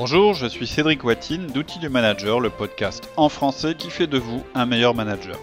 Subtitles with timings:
[0.00, 4.16] Bonjour, je suis Cédric Watine d'Outils du Manager, le podcast en français qui fait de
[4.16, 5.36] vous un meilleur manager.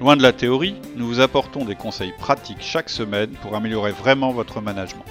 [0.00, 4.32] Loin de la théorie, nous vous apportons des conseils pratiques chaque semaine pour améliorer vraiment
[4.32, 5.04] votre management.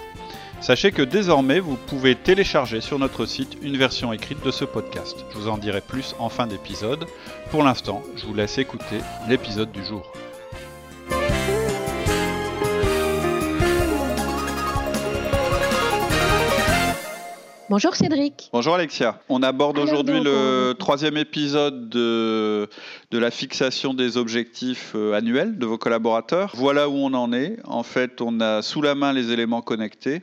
[0.60, 5.16] Sachez que désormais, vous pouvez télécharger sur notre site une version écrite de ce podcast.
[5.32, 7.06] Je vous en dirai plus en fin d'épisode.
[7.52, 10.12] Pour l'instant, je vous laisse écouter l'épisode du jour.
[17.74, 18.52] Bonjour Cédric.
[18.54, 19.20] Bonjour Alexia.
[19.30, 22.70] On aborde Alors aujourd'hui donc, le on- troisième épisode de,
[23.10, 26.52] de la fixation des objectifs euh, annuels de vos collaborateurs.
[26.54, 27.58] Voilà où on en est.
[27.64, 30.22] En fait, on a sous la main les éléments connectés,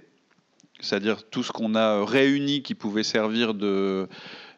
[0.78, 4.06] c'est-à-dire tout ce qu'on a réuni qui pouvait servir de,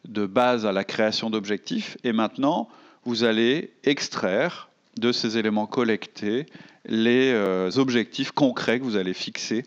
[0.07, 1.97] de base à la création d'objectifs.
[2.05, 2.69] Et maintenant,
[3.07, 4.69] vous allez extraire
[4.99, 6.45] de ces éléments collectés
[6.85, 9.65] les euh, objectifs concrets que vous allez fixer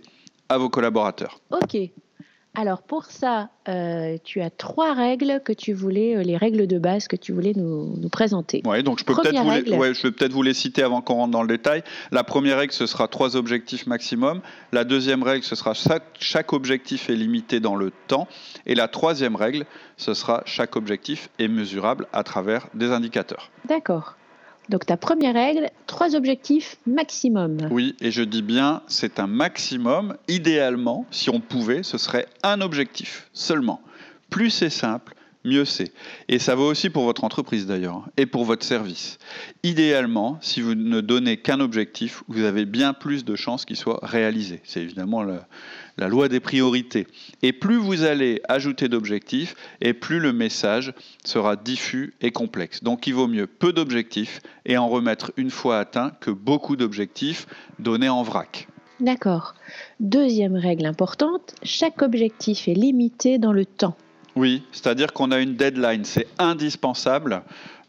[0.48, 1.40] à vos collaborateurs.
[1.50, 1.76] Ok.
[2.56, 6.78] Alors pour ça, euh, tu as trois règles que tu voulais, euh, les règles de
[6.80, 8.62] base que tu voulais nous, nous présenter.
[8.66, 9.74] Ouais, donc je peux peut-être vous, les- règle.
[9.76, 11.84] ouais, je vais peut-être vous les citer avant qu'on rentre dans le détail.
[12.12, 14.42] La première règle, ce sera trois objectifs maximum.
[14.72, 18.28] La deuxième règle, ce sera chaque, chaque objectif est limité dans le temps.
[18.66, 19.66] Et la troisième règle,
[19.98, 23.50] ce sera chaque objectif est mesurable à travers des indicateurs.
[23.68, 24.16] D'accord.
[24.70, 27.68] Donc ta première règle, trois objectifs maximum.
[27.72, 30.18] Oui, et je dis bien, c'est un maximum.
[30.28, 33.82] Idéalement, si on pouvait, ce serait un objectif seulement.
[34.30, 35.92] Plus c'est simple, mieux c'est.
[36.28, 39.18] Et ça vaut aussi pour votre entreprise d'ailleurs, et pour votre service.
[39.64, 44.00] Idéalement, si vous ne donnez qu'un objectif, vous avez bien plus de chances qu'il soit
[44.04, 44.62] réalisé.
[44.64, 47.08] C'est évidemment la loi des priorités.
[47.42, 52.84] Et plus vous allez ajouter d'objectifs, et plus le message sera diffus et complexe.
[52.84, 57.48] Donc il vaut mieux peu d'objectifs et en remettre une fois atteint que beaucoup d'objectifs
[57.80, 58.68] donnés en vrac.
[59.00, 59.56] D'accord.
[60.00, 63.98] Deuxième règle importante, chaque objectif est limité dans le temps.
[64.36, 67.44] Oui, c'est-à-dire qu'on a une deadline, c'est indispensable.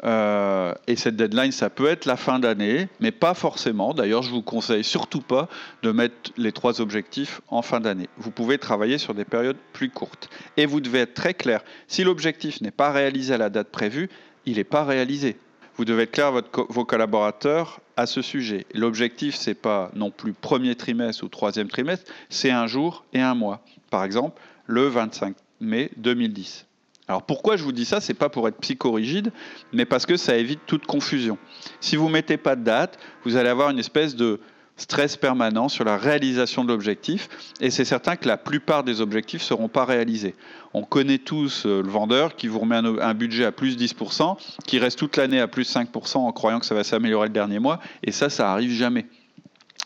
[0.04, 3.94] Euh, et cette deadline, ça peut être la fin d'année, mais pas forcément.
[3.94, 5.48] D'ailleurs, je vous conseille surtout pas
[5.82, 8.08] de mettre les trois objectifs en fin d'année.
[8.18, 10.28] Vous pouvez travailler sur des périodes plus courtes.
[10.56, 11.62] Et vous devez être très clair.
[11.88, 14.08] Si l'objectif n'est pas réalisé à la date prévue,
[14.44, 15.36] il n'est pas réalisé.
[15.76, 18.66] Vous devez être clair à vos collaborateurs à ce sujet.
[18.72, 23.34] L'objectif, c'est pas non plus premier trimestre ou troisième trimestre, c'est un jour et un
[23.34, 23.62] mois.
[23.90, 26.66] Par exemple, le 25 mai 2010.
[27.08, 28.00] Alors pourquoi je vous dis ça?
[28.00, 29.32] C'est pas pour être psychorigide,
[29.72, 31.38] mais parce que ça évite toute confusion.
[31.80, 34.40] Si vous mettez pas de date, vous allez avoir une espèce de
[34.76, 37.28] stress permanent sur la réalisation de l'objectif,
[37.60, 40.34] et c'est certain que la plupart des objectifs ne seront pas réalisés.
[40.74, 44.36] On connaît tous euh, le vendeur qui vous remet un, budget à plus 10%,
[44.66, 47.58] qui reste toute l'année à plus 5% en croyant que ça va s'améliorer le dernier
[47.58, 49.06] mois, et ça, ça arrive jamais.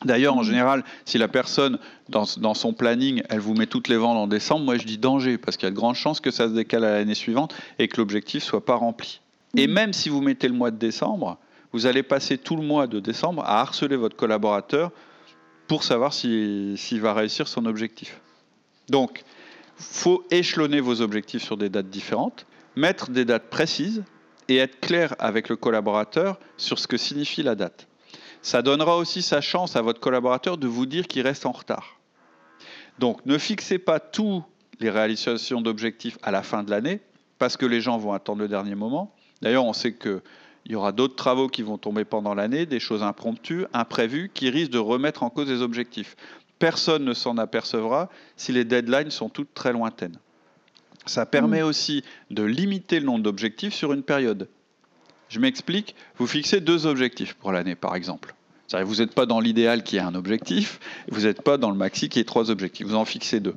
[0.05, 1.79] D'ailleurs, en général, si la personne,
[2.09, 4.97] dans, dans son planning, elle vous met toutes les ventes en décembre, moi je dis
[4.97, 7.55] danger, parce qu'il y a de grandes chances que ça se décale à l'année suivante
[7.79, 9.21] et que l'objectif soit pas rempli.
[9.57, 9.73] Et Mhm.
[9.75, 11.37] même si vous mettez le mois de décembre,
[11.73, 14.91] vous allez passer tout le mois de décembre à harceler votre collaborateur
[15.69, 18.21] pour savoir si- s'il va réussir son objectif.
[18.89, 19.23] Donc,
[19.77, 24.03] faut échelonner vos objectifs sur des dates différentes, mettre des dates précises
[24.49, 27.87] et être clair avec le collaborateur sur ce que signifie la date.
[28.43, 32.01] Ça donnera aussi sa chance à votre collaborateur de vous dire qu'il reste en retard.
[32.99, 34.43] Donc ne fixez pas tous
[34.81, 37.01] les réalisations d'objectifs à la fin de l'année,
[37.39, 39.15] parce que les gens vont attendre le dernier moment.
[39.43, 40.21] D'ailleurs, on sait qu'il
[40.67, 44.73] y aura d'autres travaux qui vont tomber pendant l'année, des choses impromptues, imprévues, qui risquent
[44.73, 46.17] de remettre en cause les objectifs.
[46.59, 50.19] Personne ne s'en apercevra si les deadlines sont toutes très lointaines.
[51.07, 54.49] Ça permet aussi de limiter le nombre d'objectifs sur une période.
[55.31, 58.35] Je m'explique, vous fixez deux objectifs pour l'année, par exemple.
[58.85, 62.09] Vous n'êtes pas dans l'idéal qui est un objectif, vous n'êtes pas dans le maxi
[62.09, 63.57] qui est trois objectifs, vous en fixez deux.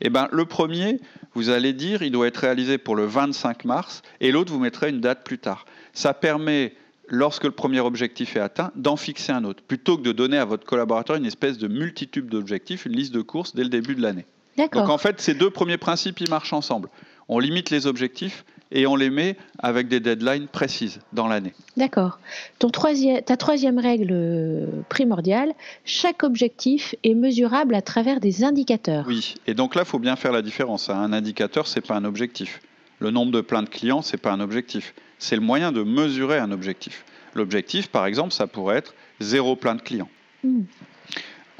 [0.00, 1.00] Et ben, le premier,
[1.34, 4.90] vous allez dire, il doit être réalisé pour le 25 mars, et l'autre, vous mettrez
[4.90, 5.64] une date plus tard.
[5.92, 6.74] Ça permet,
[7.08, 10.44] lorsque le premier objectif est atteint, d'en fixer un autre, plutôt que de donner à
[10.44, 14.02] votre collaborateur une espèce de multitude d'objectifs, une liste de courses dès le début de
[14.02, 14.26] l'année.
[14.56, 16.88] Donc en fait, ces deux premiers principes, ils marchent ensemble.
[17.28, 21.52] On limite les objectifs et on les met avec des deadlines précises dans l'année.
[21.76, 22.18] D'accord.
[22.58, 25.52] Troisième, ta troisième règle euh, primordiale,
[25.84, 29.04] chaque objectif est mesurable à travers des indicateurs.
[29.06, 30.90] Oui, et donc là, il faut bien faire la différence.
[30.90, 30.96] hein.
[30.96, 32.60] Un indicateur, c'est pas un objectif.
[32.98, 34.94] Le nombre de plein de clients, c'est pas un objectif.
[35.18, 37.04] C'est le moyen de mesurer un objectif.
[37.34, 40.08] L'objectif, par exemple, ça pourrait être zéro plein de clients.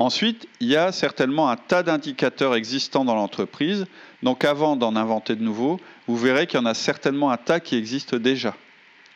[0.02, 3.86] Ensuite, il y a certainement un tas d'indicateurs existants dans l'entreprise.
[4.24, 5.78] Donc avant d'en inventer de nouveaux,
[6.08, 8.56] vous verrez qu'il y en a certainement un tas qui existent déjà.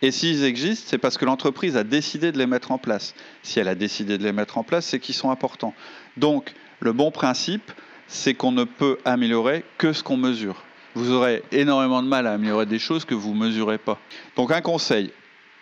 [0.01, 3.17] Et s'ils existent, c'est parce que l'entreprise a décidé de les mettre en place.
[3.43, 5.75] Si elle a décidé de les mettre en place, c'est qu'ils sont importants.
[6.19, 7.73] Donc, le bon principe,
[8.07, 10.63] c'est qu'on ne peut améliorer que ce qu'on mesure.
[10.95, 13.99] Vous aurez énormément de mal à améliorer des choses que vous ne mesurez pas.
[14.37, 15.11] Donc un conseil,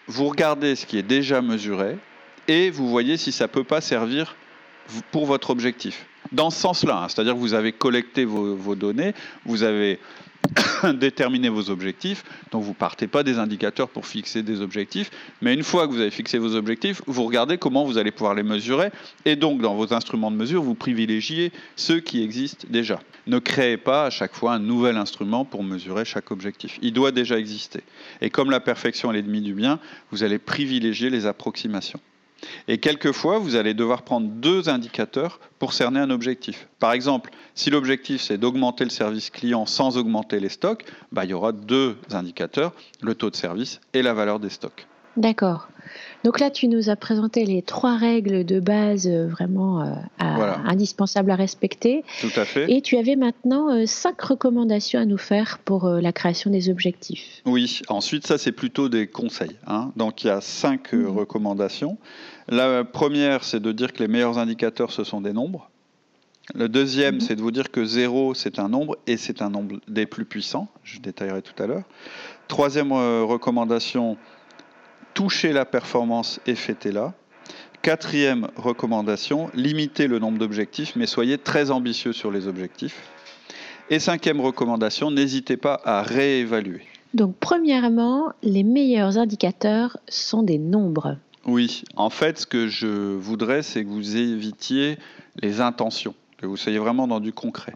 [0.06, 1.96] vous regardez ce qui est déjà mesuré
[2.46, 4.36] et vous voyez si ça ne peut pas servir
[5.10, 6.06] pour votre objectif.
[6.32, 9.14] Dans ce sens-là, hein, c'est-à-dire que vous avez collecté vos, données,
[9.44, 9.98] vous avez
[10.94, 12.24] déterminer vos objectifs.
[12.50, 15.10] Donc vous partez pas des indicateurs pour fixer des objectifs,
[15.42, 18.34] mais une fois que vous avez fixé vos objectifs, vous regardez comment vous allez pouvoir
[18.34, 18.90] les mesurer.
[19.24, 23.00] Et donc dans vos instruments de mesure, vous privilégiez ceux qui existent déjà.
[23.26, 26.78] Ne créez pas à chaque fois un nouvel instrument pour mesurer chaque objectif.
[26.82, 27.80] Il doit déjà exister.
[28.20, 29.78] Et comme la perfection est l'ennemi du bien,
[30.10, 32.00] vous allez privilégier les approximations.
[32.68, 36.68] Et quelquefois, vous allez devoir prendre deux indicateurs pour cerner un objectif.
[36.78, 41.30] Par exemple, si l'objectif c'est d'augmenter le service client sans augmenter les stocks, bah, il
[41.30, 44.86] y aura deux indicateurs, le taux de service et la valeur des stocks.
[45.16, 45.68] D'accord.
[46.24, 49.92] Donc là, tu nous as présenté les trois règles de base euh, vraiment euh,
[50.64, 52.02] indispensables à respecter.
[52.20, 52.70] Tout à fait.
[52.72, 57.42] Et tu avais maintenant euh, cinq recommandations à nous faire pour la création des objectifs.
[57.44, 59.56] Oui, ensuite, ça, c'est plutôt des conseils.
[59.66, 59.92] Hein.
[59.96, 61.08] Donc il y a cinq mhm.
[61.08, 61.98] recommandations.
[62.48, 65.70] La première, c'est de dire que les meilleurs indicateurs, ce sont des nombres.
[66.54, 67.20] Le deuxième, mhm.
[67.20, 70.24] c'est de vous dire que zéro, c'est un nombre et c'est un nombre des plus
[70.24, 70.68] puissants.
[70.84, 71.84] Je détaillerai tout à l'heure.
[72.48, 74.18] Troisième recommandation,
[75.14, 77.14] toucher la performance et fêtez-la.
[77.82, 83.02] Quatrième recommandation, limitez le nombre d'objectifs, mais soyez très ambitieux sur les objectifs.
[83.90, 86.82] Et cinquième recommandation, n'hésitez pas à réévaluer.
[87.12, 91.16] Donc premièrement, les meilleurs indicateurs sont des nombres.
[91.46, 94.96] Oui, en fait, ce que je voudrais, c'est que vous évitiez
[95.42, 97.74] les intentions, que vous soyez vraiment dans du concret.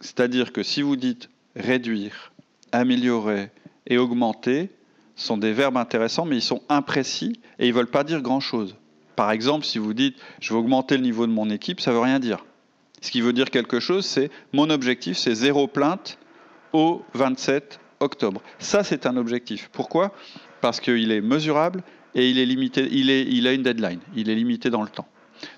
[0.00, 2.32] C'est-à-dire que si vous dites réduire,
[2.72, 3.50] améliorer
[3.86, 4.70] et augmenter,
[5.20, 8.76] sont des verbes intéressants, mais ils sont imprécis et ils ne veulent pas dire grand-chose.
[9.16, 11.96] Par exemple, si vous dites je veux augmenter le niveau de mon équipe, ça ne
[11.96, 12.44] veut rien dire.
[13.00, 16.18] Ce qui veut dire quelque chose, c'est mon objectif, c'est zéro plainte
[16.72, 18.42] au 27 octobre.
[18.58, 19.70] Ça, c'est un objectif.
[19.72, 20.12] Pourquoi?
[20.60, 21.82] Parce qu'il est mesurable
[22.14, 24.88] et il est limité, il, est, il a une deadline, il est limité dans le
[24.88, 25.06] temps.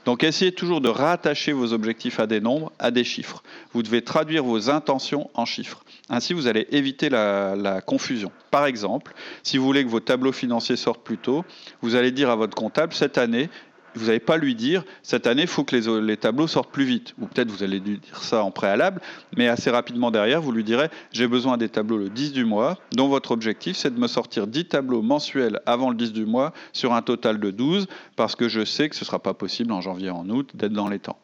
[0.05, 3.43] Donc essayez toujours de rattacher vos objectifs à des nombres, à des chiffres.
[3.73, 5.85] Vous devez traduire vos intentions en chiffres.
[6.09, 8.31] Ainsi, vous allez éviter la, confusion.
[8.51, 11.45] Par exemple, si vous voulez que vos tableaux financiers sortent plus tôt,
[11.81, 13.49] vous allez dire à votre comptable, cette année,
[13.95, 17.15] vous n'allez pas lui dire cette année, il faut que les, tableaux sortent plus vite.
[17.21, 19.01] Ou peut-être vous allez lui dire ça en préalable,
[19.37, 22.79] mais assez rapidement derrière, vous lui direz j'ai besoin des tableaux le 10 du mois,
[22.93, 26.53] dont votre objectif c'est de me sortir 10 tableaux mensuels avant le 10 du mois
[26.73, 27.87] sur un total de 12,
[28.17, 30.73] parce que je sais que ce ne sera pas possible en janvier en août d'être
[30.73, 31.19] dans les temps.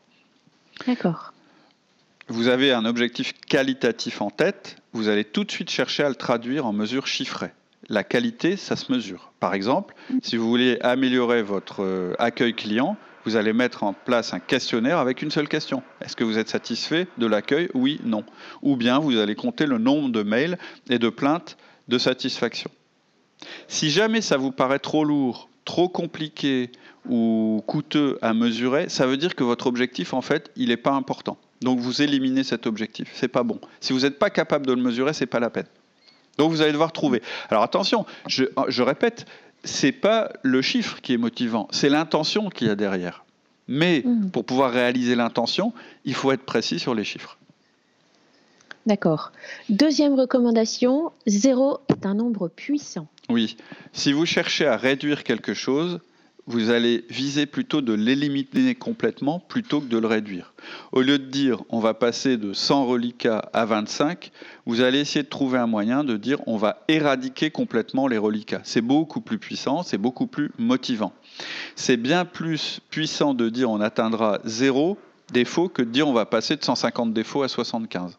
[0.86, 1.32] D'accord.
[2.28, 6.14] Vous avez un objectif qualitatif en tête, vous allez tout de suite chercher à le
[6.14, 7.52] traduire en mesures chiffrées
[7.88, 9.32] la qualité, ça se mesure.
[9.40, 14.32] Par exemple, si vous voulez améliorer votre euh, accueil client, vous allez mettre en place
[14.32, 15.82] un questionnaire avec une seule question.
[16.00, 17.68] Est-ce que vous êtes satisfait de l'accueil?
[17.74, 18.24] Oui, non.
[18.62, 20.58] Ou bien vous allez compter le nombre de mails
[20.88, 21.56] et de plaintes
[21.88, 22.70] de satisfaction.
[23.66, 26.70] Si jamais ça vous paraît trop lourd, trop compliqué
[27.08, 30.92] ou coûteux à mesurer, ça veut dire que votre objectif, en fait, il n'est pas
[30.92, 31.38] important.
[31.60, 33.10] Donc vous éliminez cet objectif.
[33.14, 33.60] C'est pas bon.
[33.80, 35.66] Si vous n'êtes pas capable de le mesurer, c'est pas la peine.
[36.38, 37.22] Donc vous allez devoir trouver.
[37.50, 39.26] Alors attention, je, je répète,
[39.64, 43.24] c'est pas le chiffre qui est motivant, c'est l'intention qu'il y a derrière.
[43.66, 44.30] Mais hmm.
[44.30, 45.74] pour pouvoir réaliser l'intention,
[46.04, 47.36] il faut être précis sur les chiffres.
[48.86, 49.32] D'accord.
[49.68, 53.06] Deuxième recommandation, zéro est un nombre puissant.
[53.28, 53.58] Oui.
[53.92, 56.00] Si vous cherchez à réduire quelque chose,
[56.48, 60.54] vous allez viser plutôt de l'éliminer complètement plutôt que de le réduire.
[60.92, 64.32] Au lieu de dire on va passer de 100 reliquats à 25,
[64.64, 68.62] vous allez essayer de trouver un moyen de dire on va éradiquer complètement les reliquats.
[68.64, 71.12] C'est beaucoup plus puissant, c'est beaucoup plus motivant.
[71.76, 74.96] C'est bien plus puissant de dire on atteindra zéro
[75.32, 78.18] défaut que de dire on va passer de 150 défauts à 75.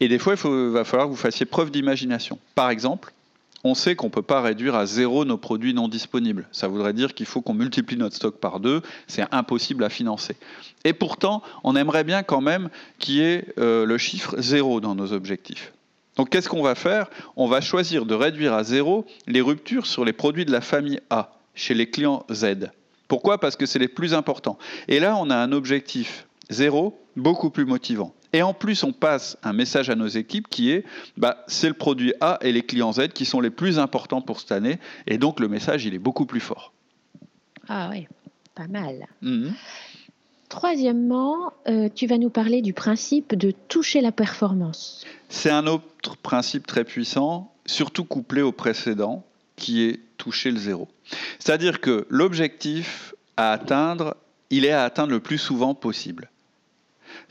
[0.00, 2.38] Et des fois, il va falloir que vous fassiez preuve d'imagination.
[2.54, 3.12] Par exemple,
[3.64, 6.46] on sait qu'on ne peut pas réduire à zéro nos produits non disponibles.
[6.52, 8.82] Ça voudrait dire qu'il faut qu'on multiplie notre stock par deux.
[9.06, 10.36] C'est impossible à financer.
[10.84, 12.68] Et pourtant, on aimerait bien quand même
[12.98, 15.72] qu'il y ait euh, le chiffre zéro dans nos objectifs.
[16.16, 17.08] Donc qu'est-ce qu'on va faire?
[17.36, 21.00] On va choisir de réduire à zéro les ruptures sur les produits de la famille
[21.10, 22.70] A chez les clients Z.
[23.08, 23.38] Pourquoi?
[23.38, 24.58] Parce que c'est les plus importants.
[24.88, 28.14] Et là, on a un objectif zéro beaucoup plus motivant.
[28.34, 30.84] Et en plus, on passe un message à nos équipes qui est
[31.16, 34.40] bah, c'est le produit A et les clients Z qui sont les plus importants pour
[34.40, 34.80] cette année.
[35.06, 36.72] Et donc, le message, il est beaucoup plus fort.
[37.68, 38.08] Ah oui,
[38.56, 39.06] pas mal.
[39.22, 39.54] Mhm.
[40.48, 45.06] Troisièmement, euh, tu vas nous parler du principe de toucher la performance.
[45.28, 49.24] C'est un autre principe très puissant, surtout couplé au précédent,
[49.54, 50.88] qui est toucher le zéro.
[51.38, 54.16] C'est-à-dire que l'objectif à atteindre,
[54.50, 56.30] il est à atteindre le plus souvent possible.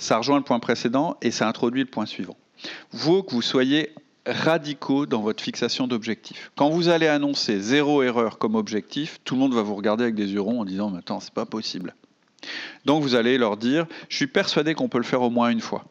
[0.04, 2.36] Ça rejoint le point précédent et ça introduit le point suivant.
[2.92, 3.96] Il faut que vous soyez
[4.26, 6.52] radicaux dans votre fixation d'objectifs.
[6.58, 10.16] Quand vous allez annoncer zéro erreur comme objectif, tout le monde va vous regarder avec
[10.16, 11.96] des yeux ronds en disant mais attends, c'est pas possible.
[12.84, 15.62] Donc vous allez leur dire je suis persuadé qu'on peut le faire au moins une
[15.62, 15.86] fois.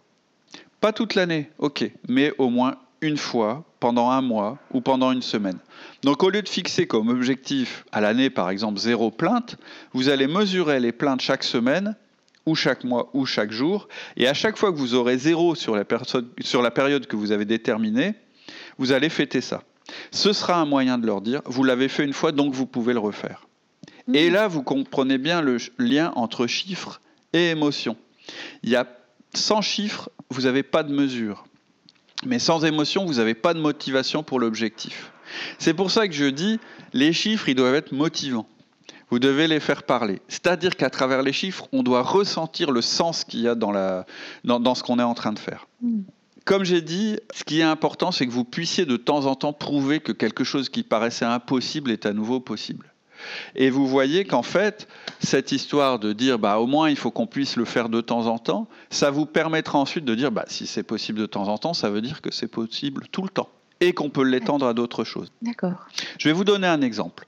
[0.83, 5.23] Pas toute l'année, ok, mais au moins une fois pendant un mois ou pendant une
[5.23, 5.59] semaine.
[6.03, 9.57] Donc au lieu de fixer comme objectif à l'année par exemple zéro plainte,
[9.95, 11.97] vous allez mesurer les plaintes chaque semaine
[12.47, 15.77] ou chaque mois ou chaque jour, et à chaque fois que vous aurez zéro sur
[15.77, 15.85] la,
[16.41, 18.15] sur la période que vous avez déterminée,
[18.79, 19.63] vous allez fêter ça.
[20.11, 22.93] Ce sera un moyen de leur dire, vous l'avez fait une fois, donc vous pouvez
[22.93, 23.47] le refaire.
[24.07, 24.15] Mmh.
[24.15, 27.01] Et là, vous comprenez bien le lien entre chiffres
[27.33, 27.97] et émotion.
[28.63, 28.87] Il y a
[29.35, 31.45] sans chiffres, vous n'avez pas de mesure.
[32.25, 35.13] Mais sans émotion, vous n'avez pas de motivation pour l'objectif.
[35.59, 36.61] C'est pour ça que je dis,
[36.93, 38.47] les chiffres, ils doivent être motivants.
[39.13, 40.23] Vous devez les faire parler.
[40.27, 44.07] C'est-à-dire qu'à travers les chiffres, on doit ressentir le sens qu'il y a dans, la,
[44.43, 45.67] dans, ce qu'on est en train de faire.
[45.83, 46.01] Hmm.
[46.47, 49.53] Comme j'ai dit, ce qui est important, c'est que vous puissiez de temps en temps
[49.53, 52.91] prouver que quelque chose qui paraissait impossible est à nouveau possible.
[53.55, 54.89] Et vous voyez qu'en fait,
[55.21, 58.29] cette histoire de dire bah, au moins il faut qu'on puisse le faire de temps
[58.29, 61.59] en temps, ça vous permettra ensuite de dire bah, si c'est possible de temps en
[61.59, 63.51] temps, ça veut dire que c'est possible tout le temps
[63.81, 65.31] et qu'on peut l'étendre à d'autres choses.
[65.43, 65.87] D'accord.
[66.19, 67.27] Je vais vous donner un exemple.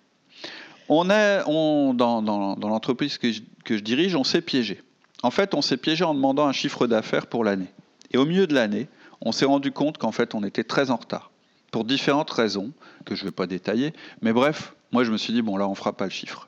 [0.88, 4.82] On est, dans, l'entreprise que je dirige, on s'est piégé.
[5.22, 7.72] En fait, on s'est piégé en demandant un chiffre d'affaires pour l'année.
[8.12, 8.88] Et au milieu de l'année,
[9.22, 11.30] on s'est rendu compte qu'en fait, on était très en retard.
[11.70, 12.72] Pour différentes raisons,
[13.04, 13.92] que je ne vais pas détailler.
[14.20, 16.46] Mais bref, moi, je me suis dit, bon, là, on ne fera pas le chiffre.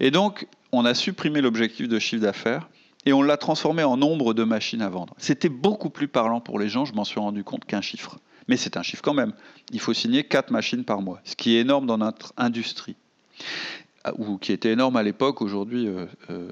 [0.00, 2.68] Et donc, on a supprimé l'objectif de chiffre d'affaires
[3.06, 5.14] et on l'a transformé en nombre de machines à vendre.
[5.18, 8.18] C'était beaucoup plus parlant pour les gens, je m'en suis rendu compte, qu'un chiffre.
[8.48, 9.32] Mais c'est un chiffre quand même.
[9.72, 12.96] Il faut signer 4 machines par mois, ce qui est énorme dans notre industrie.
[14.18, 16.50] Ou qui était énorme à l'époque, aujourd'hui, euh, euh,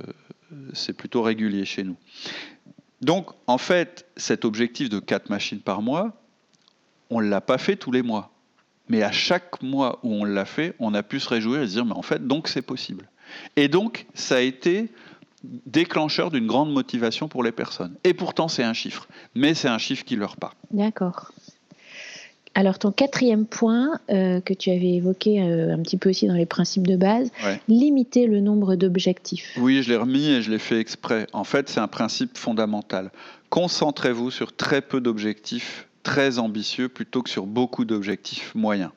[0.72, 1.96] c'est plutôt régulier chez nous.
[3.02, 6.12] Donc, en fait, cet objectif de 4 machines par mois,
[7.10, 8.30] on ne l'a pas fait tous les mois.
[8.88, 11.72] Mais à chaque mois où on l'a fait, on a pu se réjouir et se
[11.72, 13.08] dire, mais en fait, donc c'est possible.
[13.56, 14.90] Et donc, ça a été
[15.66, 17.96] déclencheur d'une grande motivation pour les personnes.
[18.04, 20.54] Et pourtant, c'est un chiffre, mais c'est un chiffre qui leur parle.
[20.70, 21.32] D'accord.
[22.54, 26.34] Alors ton quatrième point euh, que tu avais évoqué euh, un petit peu aussi dans
[26.34, 27.30] les principes de base,
[27.66, 29.56] limiter le nombre d'objectifs.
[29.58, 31.26] Oui, je l'ai remis et je l'ai fait exprès.
[31.32, 33.10] En fait, c'est un principe fondamental.
[33.48, 38.90] Concentrez-vous sur très peu d'objectifs très ambitieux plutôt que sur beaucoup d'objectifs moyens.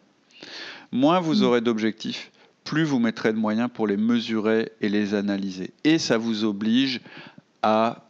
[0.92, 1.44] Moins vous mm.
[1.44, 2.32] aurez d'objectifs,
[2.64, 5.72] plus vous mettrez de moyens pour les mesurer et les analyser.
[5.84, 7.02] Et ça vous oblige
[7.62, 8.06] à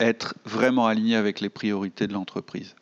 [0.00, 2.74] être vraiment aligné avec les priorités de l'entreprise.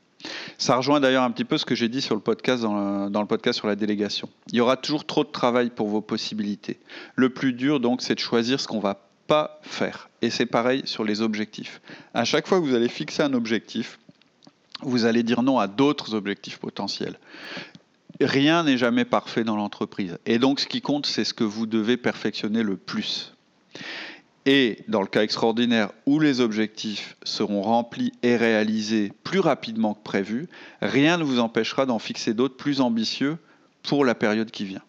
[0.59, 3.27] Ça rejoint d'ailleurs un petit peu ce que j'ai dit sur le podcast dans, le,
[3.27, 4.29] podcast sur la délégation.
[4.49, 6.79] Il y aura toujours trop de travail pour vos possibilités.
[7.17, 10.09] Le plus dur donc, c'est de choisir ce qu'on va pas faire.
[10.23, 11.81] Et c'est pareil sur les objectifs.
[12.15, 13.99] À chaque fois que vous allez fixer un objectif,
[14.83, 17.19] vous allez dire non à d'autres objectifs potentiels.
[18.21, 20.19] Rien n'est jamais parfait dans l'entreprise.
[20.25, 23.35] Et donc, ce qui compte, c'est ce que vous devez perfectionner le plus.
[24.47, 30.03] Et dans le cas extraordinaire où les objectifs seront remplis et réalisés plus rapidement que
[30.03, 30.49] prévu,
[30.83, 33.39] rien ne vous empêchera d'en fixer d'autres plus ambitieux
[33.83, 34.83] pour la période qui vient.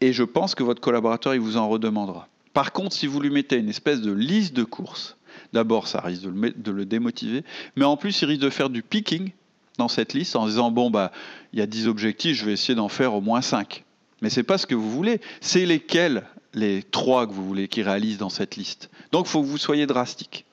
[0.00, 2.28] Et je pense que votre collaborateur, il vous en redemandera.
[2.52, 5.16] Par contre, si vous lui mettez une espèce de liste de courses
[5.52, 7.44] D'abord, ça risque de le, démotiver,
[7.76, 9.30] mais en plus, il risque de faire du picking
[9.78, 11.12] dans cette liste en disant bon bah
[11.52, 13.84] il y a 10 objectifs, je vais essayer d'en faire au moins 5.
[14.22, 16.24] Mais c'est pas ce que vous voulez, c'est lesquels
[16.56, 18.90] les trois que vous voulez qu'ils réalisent dans cette liste.
[19.12, 20.44] Donc il faut que vous soyez drastique.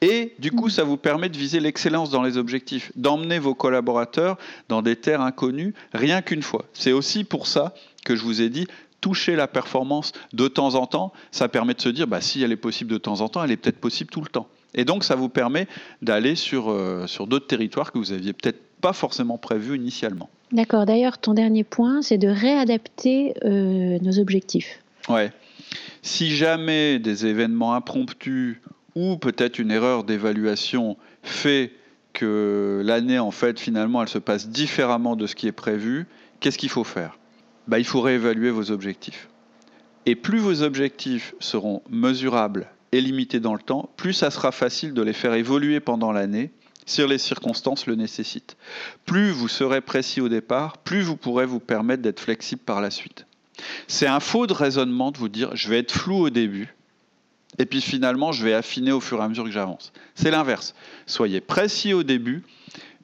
[0.00, 4.38] Et du coup, ça vous permet de viser l'excellence dans les objectifs, d'emmener vos collaborateurs
[4.70, 6.64] dans des terres inconnues rien qu'une fois.
[6.72, 8.66] C'est aussi pour ça que je vous ai dit,
[9.02, 12.50] toucher la performance de temps en temps, ça permet de se dire, bah, si elle
[12.50, 14.48] est possible de temps en temps, elle est peut-être possible tout le temps.
[14.74, 15.68] Et donc, ça vous permet
[16.02, 20.30] d'aller sur, euh, sur d'autres territoires que vous aviez peut-être pas forcément prévus initialement.
[20.52, 20.86] D'accord.
[20.86, 24.80] D'ailleurs, ton dernier point, c'est de réadapter euh, nos objectifs.
[25.08, 25.30] Ouais.
[26.02, 28.56] Si jamais des événements impromptus
[28.94, 31.72] ou peut-être une erreur d'évaluation fait
[32.12, 36.06] que l'année, en fait, finalement, elle se passe différemment de ce qui est prévu,
[36.40, 37.18] qu'est-ce qu'il faut faire?
[37.68, 39.28] Bah, il faut réévaluer vos objectifs.
[40.06, 44.94] Et plus vos objectifs seront mesurables et limités dans le temps, plus ça sera facile
[44.94, 46.50] de les faire évoluer pendant l'année
[46.88, 48.56] si les circonstances le nécessitent.
[49.04, 52.90] Plus vous serez précis au départ, plus vous pourrez vous permettre d'être flexible par la
[52.90, 53.26] suite.
[53.86, 56.74] C'est un faux de raisonnement de vous dire je vais être flou au début,
[57.58, 59.92] et puis finalement je vais affiner au fur et à mesure que j'avance.
[60.14, 60.74] C'est l'inverse.
[61.06, 62.42] Soyez précis au début,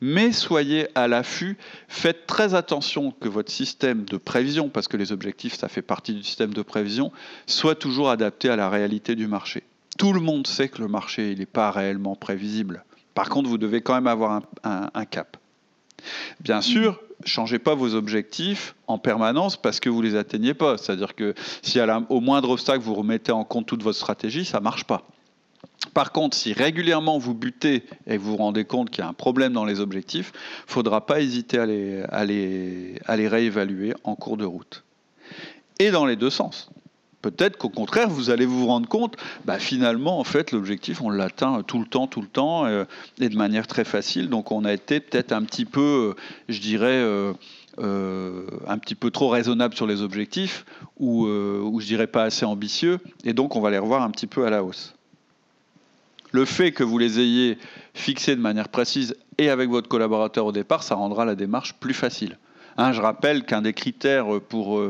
[0.01, 1.57] mais soyez à l'affût,
[1.89, 6.15] faites très attention que votre système de prévision, parce que les objectifs, ça fait partie
[6.15, 7.13] du système de prévision,
[7.47, 9.63] soit toujours adapté à la réalité du marché.
[9.99, 12.85] Tout le monde sait que le marché n'est pas réellement prévisible.
[13.15, 15.37] Par contre, vous devez quand même avoir un, cap.
[16.41, 20.77] Bien sûr, changez pas vos objectifs en permanence parce que vous les atteignez pas.
[20.77, 24.61] C'est-à-dire que si à au moindre obstacle vous remettez en compte toute votre stratégie, ça
[24.61, 25.03] marche pas.
[25.93, 29.15] Par contre, si régulièrement vous butez et vous vous rendez compte qu'il y a un
[29.15, 32.03] problème dans les objectifs, il ne faudra pas hésiter à les,
[33.05, 34.83] à les réévaluer en cours de route.
[35.79, 36.71] Et dans les deux sens.
[37.25, 39.17] Peut-être qu'au contraire, vous allez vous rendre compte,
[39.47, 42.85] bah, finalement, en fait, l'objectif, on l'atteint tout le temps, tout le temps, euh,
[43.19, 44.29] et de manière très facile.
[44.29, 47.33] Donc, on a été peut-être un petit peu, euh, je dirais, euh,
[47.79, 50.67] un petit peu trop raisonnable sur les objectifs,
[50.99, 54.27] ou, ou je dirais pas assez ambitieux, et donc on va les revoir un petit
[54.27, 54.95] peu à la hausse.
[56.31, 57.57] Le fait que vous les ayez
[57.95, 61.95] fixés de manière précise et avec votre collaborateur au départ, ça rendra la démarche plus
[61.95, 62.37] facile.
[62.77, 64.81] Hein, je rappelle qu'un des critères pour,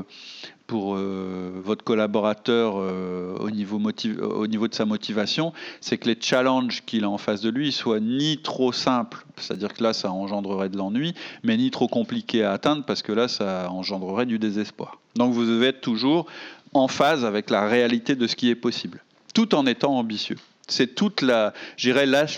[0.66, 6.16] pour euh, votre collaborateur euh, au, niveau au niveau de sa motivation, c'est que les
[6.18, 10.10] challenges qu'il a en face de lui soient ni trop simples, c'est-à-dire que là ça
[10.10, 14.38] engendrerait de l'ennui, mais ni trop compliqués à atteindre parce que là ça engendrerait du
[14.38, 15.00] désespoir.
[15.16, 16.26] Donc vous devez être toujours
[16.72, 20.38] en phase avec la réalité de ce qui est possible, tout en étant ambitieux.
[20.66, 21.52] C'est toute la,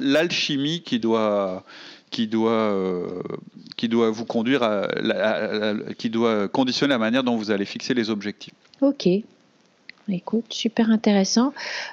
[0.00, 1.64] l'alchimie qui doit
[2.10, 3.22] qui doit, euh,
[3.76, 4.88] qui doit vous conduire à,
[5.98, 8.54] qui doit conditionner la manière dont vous allez fixer les objectifs.
[8.80, 9.08] Ok.
[10.08, 11.52] Écoute, super intéressant.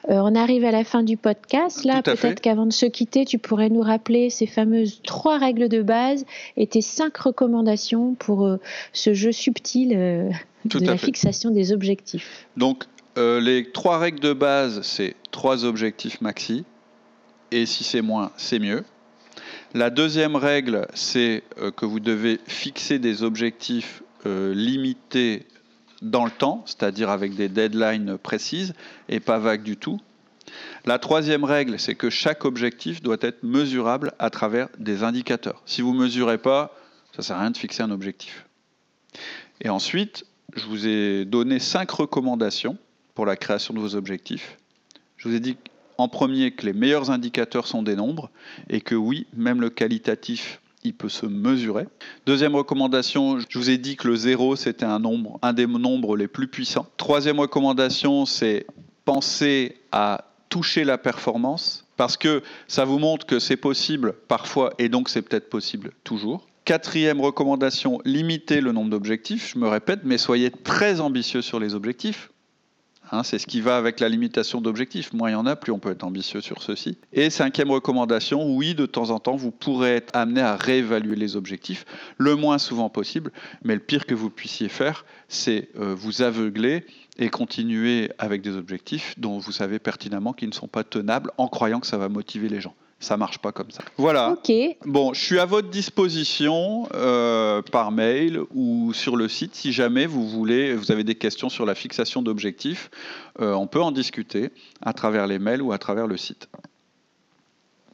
[0.09, 1.83] Euh, on arrive à la fin du podcast.
[1.83, 5.81] Là, peut-être qu'avant de se quitter, tu pourrais nous rappeler ces fameuses trois règles de
[5.81, 6.23] base
[6.55, 8.57] et tes cinq recommandations pour euh,
[8.91, 12.47] ce jeu subtil de la fixation des objectifs.
[12.55, 12.83] Donc,
[13.17, 16.65] les trois règles de base, c'est trois objectifs maxi.
[17.51, 18.83] Et si c'est moins, c'est mieux.
[19.73, 25.47] La deuxième règle, c'est euh, que vous devez fixer des objectifs euh, limités
[26.03, 28.75] dans le temps, c'est-à-dire avec des deadlines précises
[29.09, 29.99] et pas vagues du tout.
[30.85, 35.63] La troisième règle, c'est que chaque objectif doit être mesurable à travers des indicateurs.
[35.65, 36.75] Si vous ne mesurez pas,
[37.13, 38.45] ça ne sert à rien de fixer un objectif.
[39.59, 42.77] Et ensuite, je vous ai donné cinq recommandations
[43.15, 44.59] pour la création de vos objectifs.
[45.17, 45.57] Je vous ai dit
[45.97, 48.29] en premier que les meilleurs indicateurs sont des nombres
[48.69, 51.85] et que oui, même le qualitatif, il peut se mesurer.
[52.25, 56.17] Deuxième recommandation, je vous ai dit que le zéro, c'était un nombre, un des nombres
[56.17, 56.87] les plus puissants.
[56.97, 58.65] Troisième recommandation, c'est
[59.05, 64.89] penser à toucher la performance parce que ça vous montre que c'est possible parfois et
[64.89, 66.47] donc c'est peut-être possible toujours.
[66.65, 69.51] Quatrième recommandation, limitez le nombre d'objectifs.
[69.53, 72.31] Je me répète, mais soyez très ambitieux sur les objectifs.
[73.11, 75.13] Hein, c'est ce qui va avec la limitation d'objectifs.
[75.13, 76.97] Moins il y en a, plus on peut être ambitieux sur ceci.
[77.11, 81.35] Et cinquième recommandation, oui, de temps en temps, vous pourrez être amené à réévaluer les
[81.35, 81.85] objectifs
[82.17, 83.31] le moins souvent possible.
[83.63, 86.85] Mais le pire que vous puissiez faire, c'est euh, vous aveugler
[87.17, 91.47] et continuer avec des objectifs dont vous savez pertinemment qu'ils ne sont pas tenables en
[91.47, 92.73] croyant que ça va motiver les gens.
[93.03, 93.83] Ça marche pas comme ça.
[93.97, 94.31] Voilà.
[94.31, 94.51] Ok.
[94.85, 100.05] Bon, je suis à votre disposition euh, par mail ou sur le site si jamais
[100.05, 102.89] vous voulez, vous avez des questions sur la fixation d'objectifs.
[103.41, 106.47] Euh, on peut en discuter à travers les mails ou à travers le site.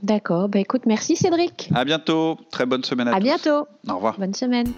[0.04, 0.48] D'accord.
[0.48, 1.70] Bah, écoute, merci Cédric.
[1.74, 2.38] À bientôt.
[2.52, 3.18] Très bonne semaine à, tous.
[3.18, 3.68] À bientôt.
[3.90, 4.20] Au revoir.
[4.20, 4.72] Bonne semaine.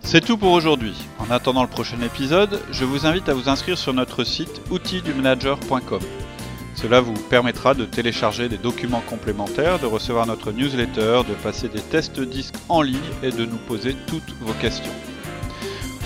[0.00, 0.94] C'est tout pour aujourd'hui.
[1.18, 6.00] En attendant le prochain épisode, je vous invite à vous inscrire sur notre site outildumanager.com.
[6.74, 11.80] Cela vous permettra de télécharger des documents complémentaires, de recevoir notre newsletter, de passer des
[11.80, 14.92] tests disques en ligne et de nous poser toutes vos questions.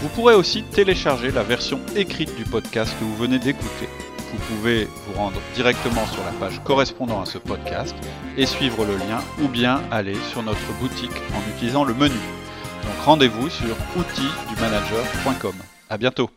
[0.02, 3.88] Vous pourrez aussi télécharger la version écrite du podcast que vous venez d'écouter.
[4.32, 7.94] Vous pouvez vous rendre directement sur la page correspondant à ce podcast
[8.36, 12.14] et suivre le lien ou bien aller sur notre boutique en utilisant le menu.
[12.82, 15.54] Donc rendez-vous sur outildumanager.com.
[15.88, 16.30] À bientôt.